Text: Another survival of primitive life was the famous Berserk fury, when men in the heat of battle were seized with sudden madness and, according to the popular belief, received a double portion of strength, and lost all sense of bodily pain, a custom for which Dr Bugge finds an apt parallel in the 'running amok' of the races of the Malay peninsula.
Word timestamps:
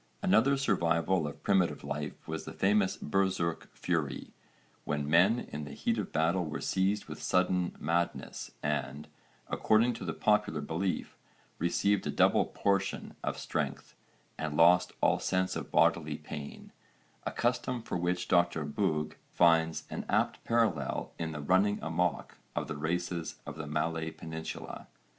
Another 0.23 0.57
survival 0.57 1.27
of 1.27 1.43
primitive 1.43 1.83
life 1.83 2.27
was 2.27 2.45
the 2.45 2.53
famous 2.53 2.97
Berserk 2.97 3.69
fury, 3.71 4.31
when 4.83 5.07
men 5.07 5.41
in 5.51 5.63
the 5.63 5.75
heat 5.75 5.99
of 5.99 6.11
battle 6.11 6.43
were 6.43 6.59
seized 6.59 7.05
with 7.05 7.21
sudden 7.21 7.75
madness 7.79 8.49
and, 8.63 9.07
according 9.47 9.93
to 9.93 10.03
the 10.03 10.15
popular 10.15 10.59
belief, 10.59 11.15
received 11.59 12.07
a 12.07 12.09
double 12.09 12.45
portion 12.45 13.13
of 13.23 13.37
strength, 13.37 13.95
and 14.39 14.57
lost 14.57 14.91
all 15.01 15.19
sense 15.19 15.55
of 15.55 15.69
bodily 15.71 16.17
pain, 16.17 16.71
a 17.27 17.31
custom 17.31 17.83
for 17.83 17.95
which 17.95 18.27
Dr 18.27 18.65
Bugge 18.65 19.17
finds 19.29 19.83
an 19.91 20.07
apt 20.09 20.43
parallel 20.43 21.11
in 21.19 21.31
the 21.31 21.41
'running 21.41 21.77
amok' 21.83 22.39
of 22.55 22.67
the 22.67 22.75
races 22.75 23.35
of 23.45 23.55
the 23.55 23.67
Malay 23.67 24.09
peninsula. 24.09 24.87